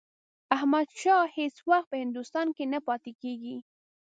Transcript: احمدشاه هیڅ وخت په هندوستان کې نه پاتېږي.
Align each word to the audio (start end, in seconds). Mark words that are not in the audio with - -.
احمدشاه 0.55 1.25
هیڅ 1.37 1.55
وخت 1.69 1.87
په 1.91 1.97
هندوستان 2.03 2.47
کې 2.55 2.63
نه 2.73 2.79
پاتېږي. 2.87 3.57